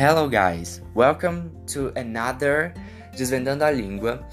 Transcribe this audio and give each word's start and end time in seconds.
Hello 0.00 0.28
guys, 0.28 0.80
welcome 0.94 1.50
to 1.66 1.90
another 1.96 2.72
Desvendando 3.16 3.64
a 3.64 3.70
Língua. 3.72 4.24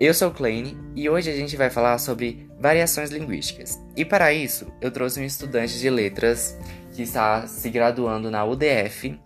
Eu 0.00 0.14
sou 0.14 0.30
o 0.30 0.32
Kleine 0.32 0.74
e 0.96 1.06
hoje 1.06 1.28
a 1.28 1.36
gente 1.36 1.54
vai 1.54 1.68
falar 1.68 1.98
sobre 1.98 2.48
variações 2.58 3.10
linguísticas. 3.10 3.78
E 3.94 4.06
para 4.06 4.32
isso, 4.32 4.72
eu 4.80 4.90
trouxe 4.90 5.20
um 5.20 5.24
estudante 5.24 5.78
de 5.78 5.90
letras 5.90 6.58
que 6.94 7.02
está 7.02 7.46
se 7.46 7.68
graduando 7.68 8.30
na 8.30 8.42
UDF 8.42 9.20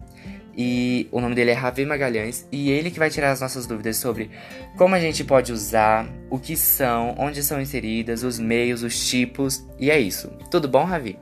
e 0.57 1.07
o 1.13 1.21
nome 1.21 1.37
dele 1.37 1.53
é 1.53 1.55
Ravi 1.55 1.87
Magalhães 1.87 2.49
e 2.51 2.69
ele 2.69 2.91
que 2.91 2.99
vai 2.99 3.09
tirar 3.09 3.31
as 3.31 3.41
nossas 3.41 3.65
dúvidas 3.65 3.97
sobre 3.97 4.29
como 4.77 4.97
a 4.97 4.99
gente 4.99 5.23
pode 5.23 5.53
usar, 5.53 6.09
o 6.29 6.37
que 6.37 6.57
são, 6.57 7.15
onde 7.17 7.45
são 7.45 7.61
inseridas, 7.61 8.25
os 8.25 8.41
meios, 8.41 8.83
os 8.83 9.09
tipos 9.09 9.65
e 9.79 9.89
é 9.89 10.01
isso. 10.01 10.33
Tudo 10.51 10.67
bom, 10.67 10.83
Ravi? 10.83 11.17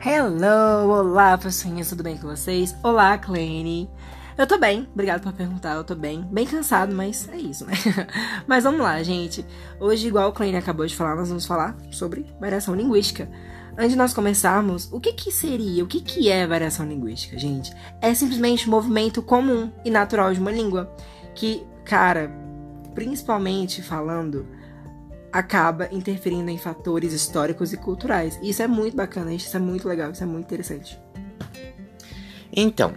Hello, 0.00 0.88
olá 0.90 1.36
pessoinhas, 1.36 1.88
tudo 1.88 2.04
bem 2.04 2.16
com 2.16 2.28
vocês? 2.28 2.72
Olá, 2.84 3.18
Kleine. 3.18 3.90
Eu 4.38 4.46
tô 4.46 4.56
bem, 4.56 4.88
obrigado 4.92 5.22
por 5.22 5.32
perguntar, 5.32 5.74
eu 5.74 5.82
tô 5.82 5.96
bem. 5.96 6.22
Bem 6.30 6.46
cansado, 6.46 6.94
mas 6.94 7.28
é 7.28 7.36
isso, 7.36 7.66
né? 7.66 7.72
mas 8.46 8.62
vamos 8.62 8.78
lá, 8.78 9.02
gente. 9.02 9.44
Hoje, 9.80 10.06
igual 10.06 10.28
o 10.28 10.32
Kleine 10.32 10.56
acabou 10.56 10.86
de 10.86 10.94
falar, 10.94 11.16
nós 11.16 11.28
vamos 11.28 11.46
falar 11.46 11.76
sobre 11.90 12.24
variação 12.40 12.76
linguística. 12.76 13.28
Antes 13.76 13.90
de 13.90 13.96
nós 13.96 14.14
começarmos, 14.14 14.88
o 14.92 15.00
que 15.00 15.12
que 15.12 15.32
seria, 15.32 15.82
o 15.82 15.88
que 15.88 16.00
que 16.00 16.30
é 16.30 16.46
variação 16.46 16.86
linguística, 16.86 17.36
gente? 17.36 17.72
É 18.00 18.14
simplesmente 18.14 18.68
um 18.68 18.70
movimento 18.70 19.20
comum 19.20 19.72
e 19.84 19.90
natural 19.90 20.32
de 20.32 20.38
uma 20.38 20.52
língua 20.52 20.94
que, 21.34 21.66
cara, 21.84 22.30
principalmente 22.94 23.82
falando, 23.82 24.46
acaba 25.32 25.88
interferindo 25.92 26.50
em 26.50 26.58
fatores 26.58 27.12
históricos 27.12 27.72
e 27.72 27.76
culturais. 27.76 28.38
E 28.42 28.50
isso 28.50 28.62
é 28.62 28.66
muito 28.66 28.96
bacana, 28.96 29.32
isso 29.32 29.56
é 29.56 29.60
muito 29.60 29.88
legal, 29.88 30.10
isso 30.10 30.22
é 30.22 30.26
muito 30.26 30.46
interessante. 30.46 30.98
Então, 32.52 32.92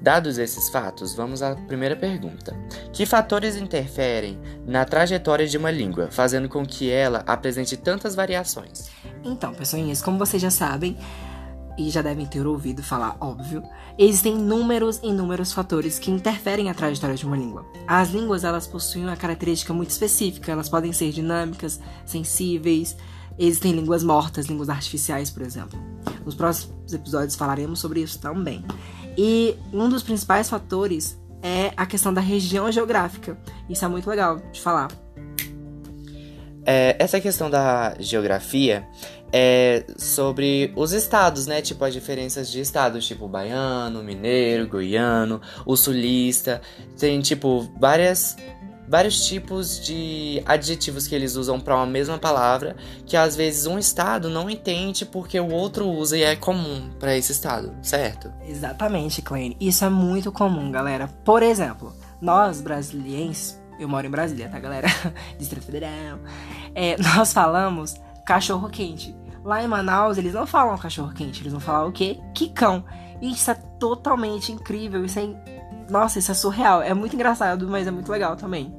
dados 0.00 0.38
esses 0.38 0.68
fatos, 0.68 1.14
vamos 1.14 1.42
à 1.42 1.54
primeira 1.54 1.96
pergunta. 1.96 2.54
Que 2.92 3.06
fatores 3.06 3.56
interferem 3.56 4.38
na 4.66 4.84
trajetória 4.84 5.46
de 5.46 5.56
uma 5.56 5.70
língua, 5.70 6.08
fazendo 6.10 6.48
com 6.48 6.64
que 6.64 6.90
ela 6.90 7.22
apresente 7.26 7.76
tantas 7.76 8.14
variações? 8.14 8.90
Então, 9.24 9.54
pessoinhas, 9.54 10.02
como 10.02 10.18
vocês 10.18 10.40
já 10.40 10.50
sabem, 10.50 10.96
e 11.78 11.90
já 11.90 12.02
devem 12.02 12.26
ter 12.26 12.46
ouvido 12.46 12.82
falar, 12.82 13.16
óbvio, 13.20 13.62
existem 13.98 14.34
inúmeros 14.34 15.00
e 15.02 15.08
inúmeros 15.08 15.52
fatores 15.52 15.98
que 15.98 16.10
interferem 16.10 16.66
na 16.66 16.74
trajetória 16.74 17.16
de 17.16 17.26
uma 17.26 17.36
língua. 17.36 17.64
As 17.86 18.10
línguas, 18.10 18.44
elas 18.44 18.66
possuem 18.66 19.04
uma 19.04 19.16
característica 19.16 19.72
muito 19.72 19.90
específica, 19.90 20.52
elas 20.52 20.68
podem 20.68 20.92
ser 20.92 21.10
dinâmicas, 21.10 21.80
sensíveis, 22.04 22.96
existem 23.38 23.72
línguas 23.72 24.02
mortas, 24.02 24.46
línguas 24.46 24.68
artificiais, 24.68 25.30
por 25.30 25.42
exemplo. 25.42 25.78
Nos 26.24 26.34
próximos 26.34 26.92
episódios 26.92 27.36
falaremos 27.36 27.78
sobre 27.78 28.00
isso 28.00 28.18
também. 28.18 28.64
E 29.16 29.56
um 29.72 29.88
dos 29.88 30.02
principais 30.02 30.48
fatores 30.48 31.18
é 31.42 31.72
a 31.76 31.86
questão 31.86 32.12
da 32.12 32.20
região 32.20 32.70
geográfica. 32.70 33.38
Isso 33.68 33.84
é 33.84 33.88
muito 33.88 34.08
legal 34.08 34.40
de 34.52 34.60
falar. 34.60 34.88
É, 36.64 36.96
essa 36.98 37.20
questão 37.20 37.50
da 37.50 37.94
geografia 37.98 38.86
é 39.32 39.84
sobre 39.96 40.72
os 40.76 40.92
estados, 40.92 41.46
né? 41.46 41.62
Tipo, 41.62 41.84
as 41.84 41.92
diferenças 41.92 42.50
de 42.50 42.60
estados, 42.60 43.06
tipo 43.06 43.28
baiano, 43.28 44.02
mineiro, 44.02 44.68
goiano, 44.68 45.40
o 45.64 45.76
sulista. 45.76 46.60
Tem, 46.98 47.20
tipo, 47.20 47.70
várias 47.78 48.36
vários 48.90 49.24
tipos 49.24 49.78
de 49.78 50.42
adjetivos 50.44 51.06
que 51.06 51.14
eles 51.14 51.36
usam 51.36 51.60
para 51.60 51.76
uma 51.76 51.86
mesma 51.86 52.18
palavra, 52.18 52.74
que 53.06 53.16
às 53.16 53.36
vezes 53.36 53.64
um 53.64 53.78
estado 53.78 54.28
não 54.28 54.50
entende 54.50 55.06
porque 55.06 55.38
o 55.38 55.52
outro 55.52 55.88
usa 55.88 56.18
e 56.18 56.24
é 56.24 56.34
comum 56.34 56.90
para 56.98 57.16
esse 57.16 57.30
estado, 57.30 57.72
certo? 57.82 58.32
Exatamente, 58.44 59.22
Klein. 59.22 59.56
Isso 59.60 59.84
é 59.84 59.88
muito 59.88 60.32
comum, 60.32 60.72
galera. 60.72 61.06
Por 61.24 61.40
exemplo, 61.40 61.94
nós 62.20 62.60
brasileiros, 62.60 63.59
eu 63.80 63.88
moro 63.88 64.06
em 64.06 64.10
Brasília, 64.10 64.48
tá, 64.48 64.60
galera? 64.60 64.86
Distrito 65.38 65.64
Federal. 65.64 66.18
É, 66.74 66.96
nós 67.00 67.32
falamos 67.32 67.96
cachorro 68.26 68.68
quente. 68.68 69.16
Lá 69.42 69.62
em 69.62 69.66
Manaus, 69.66 70.18
eles 70.18 70.34
não 70.34 70.46
falam 70.46 70.76
cachorro 70.76 71.12
quente, 71.14 71.40
eles 71.42 71.52
vão 71.52 71.60
falar 71.60 71.86
o 71.86 71.92
quê? 71.92 72.20
Quicão. 72.34 72.84
E 73.20 73.32
isso 73.32 73.50
é 73.50 73.54
totalmente 73.54 74.52
incrível, 74.52 75.04
isso 75.04 75.18
é. 75.18 75.28
Nossa, 75.88 76.18
isso 76.18 76.30
é 76.30 76.34
surreal. 76.34 76.82
É 76.82 76.94
muito 76.94 77.14
engraçado, 77.14 77.66
mas 77.66 77.86
é 77.86 77.90
muito 77.90 78.12
legal 78.12 78.36
também. 78.36 78.72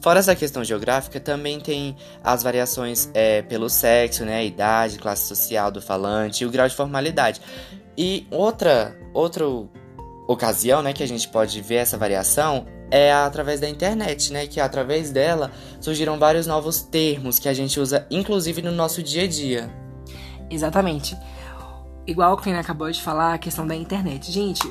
Fora 0.00 0.18
essa 0.20 0.34
questão 0.34 0.62
geográfica, 0.62 1.18
também 1.18 1.58
tem 1.58 1.96
as 2.22 2.42
variações 2.42 3.08
é, 3.14 3.42
pelo 3.42 3.68
sexo, 3.68 4.24
né, 4.24 4.38
a 4.38 4.44
idade, 4.44 4.98
classe 4.98 5.26
social 5.26 5.70
do 5.70 5.82
falante 5.82 6.44
e 6.44 6.46
o 6.46 6.50
grau 6.50 6.68
de 6.68 6.74
formalidade. 6.74 7.40
E 7.96 8.26
outra, 8.30 8.96
outra 9.12 9.44
ocasião, 10.28 10.82
né, 10.82 10.92
que 10.92 11.02
a 11.02 11.08
gente 11.08 11.28
pode 11.28 11.60
ver 11.60 11.76
essa 11.76 11.98
variação 11.98 12.66
é 12.90 13.12
através 13.12 13.60
da 13.60 13.68
internet, 13.68 14.32
né? 14.32 14.46
Que 14.46 14.60
através 14.60 15.10
dela 15.10 15.50
surgiram 15.80 16.18
vários 16.18 16.46
novos 16.46 16.80
termos 16.80 17.38
que 17.38 17.48
a 17.48 17.54
gente 17.54 17.78
usa, 17.78 18.06
inclusive 18.10 18.62
no 18.62 18.72
nosso 18.72 19.02
dia 19.02 19.24
a 19.24 19.26
dia. 19.26 19.70
Exatamente. 20.50 21.16
Igual 22.06 22.34
o 22.34 22.36
Klein 22.36 22.56
acabou 22.56 22.90
de 22.90 23.02
falar, 23.02 23.34
a 23.34 23.38
questão 23.38 23.66
da 23.66 23.74
internet. 23.74 24.32
Gente, 24.32 24.66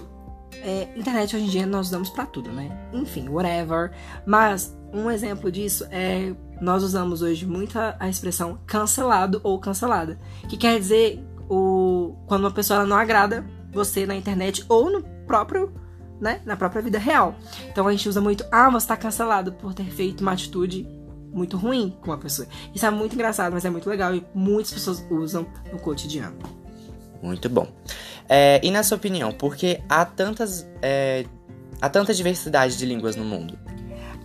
é, 0.64 0.88
internet 0.96 1.36
hoje 1.36 1.46
em 1.46 1.50
dia 1.50 1.66
nós 1.66 1.88
usamos 1.88 2.10
para 2.10 2.26
tudo, 2.26 2.52
né? 2.52 2.70
Enfim, 2.92 3.30
whatever. 3.30 3.92
Mas 4.26 4.76
um 4.92 5.12
exemplo 5.12 5.52
disso 5.52 5.86
é 5.92 6.34
nós 6.60 6.84
usamos 6.84 7.22
hoje 7.22 7.46
muito 7.46 7.78
a 7.78 8.10
expressão 8.10 8.60
cancelado 8.66 9.40
ou 9.44 9.60
cancelada, 9.60 10.20
que 10.50 10.58
quer 10.58 10.80
dizer 10.80 11.24
o 11.50 12.16
quando 12.26 12.46
uma 12.46 12.52
pessoa 12.52 12.86
não 12.86 12.98
agrada 12.98 13.46
você 13.72 14.06
na 14.06 14.16
internet 14.16 14.66
ou 14.68 14.90
no 14.90 15.04
próprio 15.26 15.72
né, 16.20 16.42
na 16.46 16.56
própria 16.56 16.82
vida 16.82 16.98
real. 16.98 17.36
Então 17.70 17.88
a 17.88 17.92
gente 17.92 18.08
usa 18.08 18.22
muito, 18.22 18.46
ah, 18.52 18.70
você 18.70 18.88
tá 18.88 18.98
cancelado 18.98 19.54
por 19.54 19.74
ter 19.74 19.86
feito 19.86 20.22
uma 20.22 20.34
atitude 20.34 20.88
muito 21.32 21.58
ruim 21.58 21.96
com 22.02 22.12
uma 22.12 22.18
pessoa. 22.18 22.48
Isso 22.74 22.86
é 22.86 22.90
muito 22.90 23.14
engraçado, 23.14 23.54
mas 23.54 23.64
é 23.66 23.70
muito 23.70 23.90
legal 23.90 24.16
e 24.16 24.26
muitas 24.34 24.74
pessoas 24.74 25.06
usam 25.10 25.46
no 25.72 25.80
cotidiano. 25.80 26.38
Muito 27.22 27.50
bom. 27.50 27.68
É, 28.30 28.60
e 28.64 28.72
na 28.72 28.84
sua 28.84 28.98
opinião, 28.98 29.32
por 29.32 29.56
que 29.56 29.80
há 29.90 30.06
tantas 30.06 30.68
é, 30.82 31.26
há 31.82 31.90
tanta 31.90 32.14
diversidade 32.14 32.78
de 32.78 32.86
línguas 32.86 33.16
no 33.16 33.24
mundo? 33.24 33.58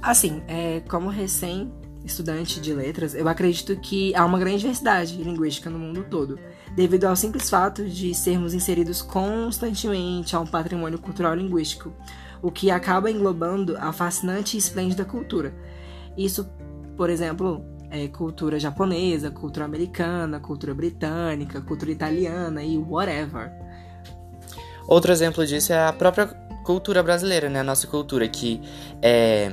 Assim, 0.01 0.43
é, 0.49 0.81
como 0.89 1.09
recém 1.09 1.73
estudante 2.05 2.61
de 2.61 2.73
letras, 2.75 3.15
eu 3.15 3.29
acredito 3.29 3.77
que 3.77 4.15
há 4.15 4.25
uma 4.25 4.39
grande 4.39 4.59
diversidade 4.59 5.17
linguística 5.23 5.71
no 5.71 5.79
mundo 5.79 6.05
todo 6.09 6.39
devido 6.75 7.05
ao 7.05 7.15
simples 7.15 7.51
fato 7.51 7.85
de 7.85 8.15
sermos 8.15 8.55
inseridos 8.55 9.03
constantemente 9.03 10.35
a 10.35 10.41
um 10.41 10.47
patrimônio 10.47 10.99
cultural 10.99 11.35
linguístico, 11.35 11.93
o 12.41 12.51
que 12.51 12.71
acaba 12.71 13.11
englobando 13.11 13.77
a 13.79 13.93
fascinante 13.93 14.57
e 14.57 14.59
esplêndida 14.59 15.05
cultura. 15.05 15.55
Isso, 16.17 16.49
por 16.97 17.11
exemplo, 17.11 17.65
é 17.91 18.09
cultura 18.09 18.59
japonesa, 18.59 19.31
cultura 19.31 19.67
americana, 19.67 20.41
cultura 20.41 20.75
britânica, 20.75 21.61
cultura 21.61 21.93
italiana 21.93 22.63
e 22.63 22.79
whatever. 22.79 23.53
Outro 24.89 25.13
exemplo 25.13 25.47
disso 25.47 25.73
é 25.73 25.87
a 25.87 25.93
própria 25.93 26.27
cultura 26.65 27.03
brasileira, 27.03 27.49
né? 27.49 27.61
A 27.61 27.65
nossa 27.65 27.87
cultura 27.87 28.27
que 28.29 28.61
é 29.03 29.53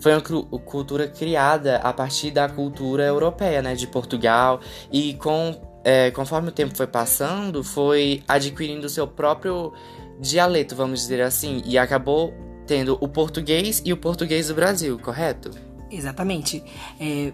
foi 0.00 0.12
uma 0.12 0.20
cultura 0.20 1.08
criada 1.08 1.78
a 1.78 1.92
partir 1.92 2.30
da 2.30 2.48
cultura 2.48 3.04
europeia, 3.04 3.62
né, 3.62 3.74
de 3.74 3.86
Portugal, 3.86 4.60
e 4.92 5.14
com 5.14 5.54
é, 5.84 6.10
conforme 6.10 6.48
o 6.48 6.52
tempo 6.52 6.76
foi 6.76 6.88
passando, 6.88 7.62
foi 7.62 8.24
adquirindo 8.26 8.88
seu 8.88 9.06
próprio 9.06 9.72
dialeto, 10.18 10.74
vamos 10.74 11.00
dizer 11.00 11.20
assim, 11.22 11.62
e 11.64 11.78
acabou 11.78 12.34
tendo 12.66 12.98
o 13.00 13.08
português 13.08 13.80
e 13.84 13.92
o 13.92 13.96
português 13.96 14.48
do 14.48 14.54
Brasil, 14.54 14.98
correto? 14.98 15.50
Exatamente. 15.88 16.64
É, 16.98 17.32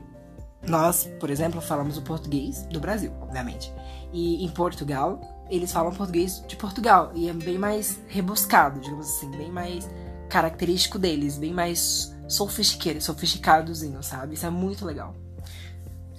nós, 0.66 1.10
por 1.18 1.30
exemplo, 1.30 1.62
falamos 1.62 1.96
o 1.96 2.02
português 2.02 2.66
do 2.66 2.78
Brasil, 2.78 3.10
obviamente. 3.22 3.72
E 4.12 4.44
em 4.44 4.48
Portugal, 4.48 5.20
eles 5.50 5.72
falam 5.72 5.90
português 5.92 6.44
de 6.46 6.54
Portugal. 6.56 7.10
E 7.14 7.28
é 7.28 7.32
bem 7.32 7.56
mais 7.56 8.00
rebuscado, 8.08 8.80
digamos 8.80 9.08
assim, 9.08 9.30
bem 9.30 9.50
mais 9.50 9.88
característico 10.28 10.98
deles, 10.98 11.38
bem 11.38 11.52
mais 11.52 12.11
sofisticadozinho, 12.32 14.02
sabe? 14.02 14.34
Isso 14.34 14.46
é 14.46 14.50
muito 14.50 14.84
legal. 14.84 15.14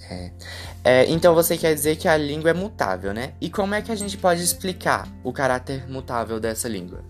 É. 0.10 0.32
É, 0.84 1.06
então 1.10 1.34
você 1.34 1.58
quer 1.58 1.74
dizer 1.74 1.96
que 1.96 2.08
a 2.08 2.18
língua 2.18 2.52
é 2.52 2.54
mutável, 2.54 3.14
né? 3.14 3.34
E 3.40 3.50
como 3.50 3.74
é 3.74 3.82
que 3.82 3.92
a 3.92 3.96
gente 3.96 4.18
pode 4.18 4.44
explicar 4.44 5.08
o 5.24 5.32
caráter 5.32 5.90
mutável 5.90 6.40
dessa 6.40 6.68
língua? 6.68 7.04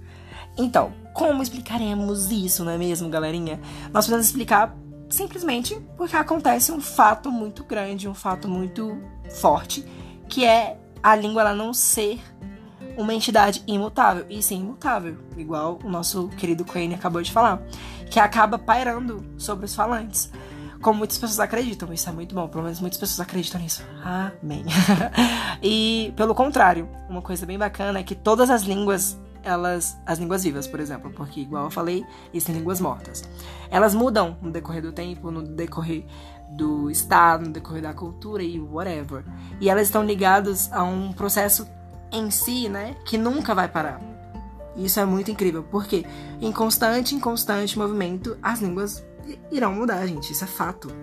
Então, 0.58 0.94
como 1.14 1.42
explicaremos 1.42 2.30
isso, 2.32 2.64
não 2.64 2.72
é 2.72 2.78
mesmo, 2.78 3.10
galerinha? 3.10 3.60
Nós 3.92 4.06
podemos 4.06 4.28
explicar 4.28 4.76
simplesmente 5.10 5.80
porque 5.98 6.16
acontece 6.16 6.72
um 6.72 6.82
fato 6.82 7.32
muito 7.32 7.64
grande, 7.64 8.08
um 8.08 8.14
fato 8.14 8.48
muito 8.48 8.98
forte, 9.32 9.84
que 10.30 10.46
é 10.46 10.78
a 11.02 11.16
língua 11.16 11.42
ela 11.42 11.56
não 11.56 11.74
ser 11.74 12.20
uma 12.98 13.13
entidade 13.13 13.63
imutável, 13.68 14.25
e 14.30 14.42
sim 14.42 14.62
imutável, 14.62 15.18
igual 15.38 15.80
o 15.84 15.90
nosso 15.90 16.28
querido 16.30 16.63
Crane 16.63 16.95
acabou 16.95 17.22
de 17.22 17.31
falar, 17.31 17.62
que 18.10 18.19
acaba 18.19 18.57
pairando 18.57 19.25
sobre 19.38 19.66
os 19.66 19.75
falantes 19.75 20.31
como 20.84 21.00
muitas 21.00 21.18
pessoas 21.18 21.40
acreditam. 21.40 21.92
Isso 21.94 22.10
é 22.10 22.12
muito 22.12 22.36
bom, 22.36 22.48
pelo 22.48 22.63
menos 22.63 22.80
muitas 22.80 23.00
pessoas 23.00 23.22
acreditam 23.22 23.60
nisso. 23.60 23.84
Amém. 24.04 24.66
e, 25.63 26.13
pelo 26.16 26.36
contrário, 26.36 26.88
uma 27.10 27.22
coisa 27.22 27.45
bem 27.45 27.57
bacana 27.57 28.00
é 28.00 28.04
que 28.04 28.13
todas 28.13 28.50
as 28.50 28.63
línguas 28.63 29.18
elas, 29.44 29.98
as 30.06 30.19
línguas 30.19 30.44
vivas, 30.44 30.68
por 30.68 30.80
exemplo, 30.80 31.12
porque 31.12 31.42
igual 31.42 31.66
eu 31.66 31.72
falei, 31.72 32.06
existem 32.34 32.56
línguas 32.56 32.80
mortas. 32.80 33.24
Elas 33.69 33.94
mudam 33.94 34.38
no 34.42 34.51
decorrer 34.51 34.81
do 34.81 34.92
tempo, 34.92 35.30
no 35.30 35.44
decorrer 35.44 36.06
do 36.51 36.90
estado, 36.90 37.45
no 37.45 37.51
decorrer 37.51 37.81
da 37.81 37.94
cultura 37.94 38.42
e 38.42 38.60
whatever. 38.60 39.25
E 39.60 39.69
elas 39.69 39.88
estão 39.88 40.04
ligadas 40.04 40.72
a 40.72 40.84
um 40.84 41.12
processo 41.12 41.68
em 42.13 42.30
si, 42.30 42.69
né, 42.69 42.95
que 43.06 43.18
nunca 43.18 43.54
vai 43.54 43.68
parar. 43.68 44.00
Isso 44.75 45.00
é 45.00 45.06
muito 45.06 45.30
incrível, 45.30 45.63
porque 45.63 46.06
em 46.42 46.51
constante, 46.51 47.15
em 47.15 47.19
constante 47.19 47.77
movimento, 47.77 48.38
as 48.42 48.60
línguas 48.60 49.04
irão 49.51 49.74
mudar, 49.74 50.06
gente. 50.07 50.31
Isso 50.31 50.44
é 50.44 50.48
fato. 50.48 50.94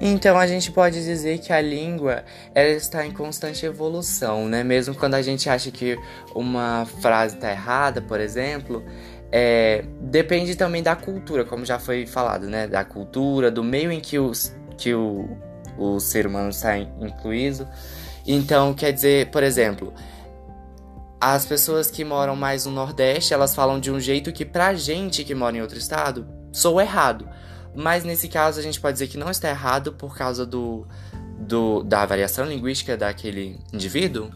Então 0.00 0.38
a 0.38 0.46
gente 0.46 0.72
pode 0.72 1.04
dizer 1.04 1.38
que 1.38 1.52
a 1.52 1.60
língua 1.60 2.24
ela 2.54 2.70
está 2.70 3.04
em 3.04 3.10
constante 3.10 3.66
evolução, 3.66 4.48
né? 4.48 4.64
Mesmo 4.64 4.94
quando 4.94 5.14
a 5.14 5.20
gente 5.20 5.48
acha 5.50 5.70
que 5.70 5.98
uma 6.34 6.86
frase 7.02 7.34
está 7.34 7.50
errada, 7.50 8.00
por 8.00 8.18
exemplo, 8.18 8.82
é, 9.30 9.84
depende 10.00 10.56
também 10.56 10.82
da 10.82 10.96
cultura, 10.96 11.44
como 11.44 11.66
já 11.66 11.78
foi 11.78 12.06
falado, 12.06 12.46
né? 12.46 12.66
Da 12.66 12.82
cultura, 12.82 13.50
do 13.50 13.62
meio 13.62 13.92
em 13.92 14.00
que, 14.00 14.18
os, 14.18 14.56
que 14.78 14.94
o, 14.94 15.28
o 15.80 15.98
ser 15.98 16.26
humano 16.26 16.50
está 16.50 16.76
incluído. 16.76 17.66
Então, 18.26 18.74
quer 18.74 18.92
dizer, 18.92 19.30
por 19.30 19.42
exemplo, 19.42 19.92
as 21.20 21.46
pessoas 21.46 21.90
que 21.90 22.04
moram 22.04 22.36
mais 22.36 22.66
no 22.66 22.72
Nordeste, 22.72 23.32
elas 23.32 23.54
falam 23.54 23.80
de 23.80 23.90
um 23.90 23.98
jeito 23.98 24.32
que 24.32 24.44
pra 24.44 24.74
gente 24.74 25.24
que 25.24 25.34
mora 25.34 25.56
em 25.56 25.62
outro 25.62 25.78
estado, 25.78 26.26
sou 26.52 26.80
errado. 26.80 27.28
Mas 27.74 28.04
nesse 28.04 28.28
caso 28.28 28.58
a 28.58 28.62
gente 28.62 28.80
pode 28.80 28.94
dizer 28.94 29.08
que 29.08 29.16
não 29.16 29.30
está 29.30 29.48
errado 29.48 29.92
por 29.92 30.16
causa 30.16 30.44
do, 30.44 30.86
do 31.38 31.82
da 31.82 32.04
variação 32.04 32.44
linguística 32.44 32.96
daquele 32.96 33.58
indivíduo? 33.72 34.30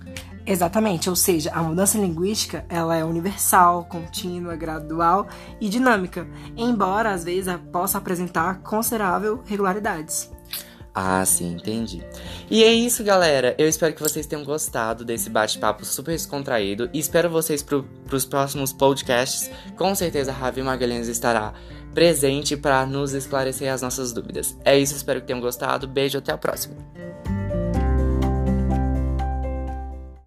Exatamente, 0.47 1.08
ou 1.08 1.17
seja, 1.17 1.50
a 1.52 1.62
mudança 1.62 1.97
linguística 1.97 2.67
ela 2.69 2.94
é 2.94 3.02
universal, 3.02 3.85
contínua, 3.85 4.55
gradual 4.55 5.26
e 5.58 5.70
dinâmica, 5.70 6.26
embora 6.55 7.12
às 7.12 7.25
vezes 7.25 7.52
possa 7.73 7.97
apresentar 7.97 8.61
considerável 8.61 9.43
regularidades. 9.47 10.33
Ah, 10.94 11.25
sim, 11.25 11.55
entendi. 11.55 12.05
E 12.49 12.62
é 12.62 12.73
isso, 12.73 13.02
galera. 13.02 13.55
Eu 13.58 13.69
espero 13.69 13.93
que 13.93 14.00
vocês 14.00 14.26
tenham 14.26 14.44
gostado 14.44 15.05
desse 15.05 15.29
bate-papo 15.29 15.85
super 15.85 16.12
descontraído. 16.12 16.88
E 16.93 17.00
espero 17.00 17.29
vocês 17.29 17.62
para 17.62 17.82
os 18.12 18.25
próximos 18.25 18.73
podcasts. 18.73 19.50
Com 19.76 19.93
certeza, 19.94 20.31
Ravi 20.31 20.62
Magalhães 20.62 21.08
estará 21.08 21.52
presente 21.93 22.56
para 22.56 22.87
nos 22.87 23.12
esclarecer 23.12 23.73
as 23.73 23.82
nossas 23.82 24.12
dúvidas. 24.12 24.56
É 24.64 24.79
isso, 24.79 24.94
espero 24.94 25.20
que 25.20 25.26
tenham 25.26 25.41
gostado. 25.41 25.88
Beijo, 25.88 26.19
até 26.19 26.32
a 26.32 26.38
próxima. 26.38 26.76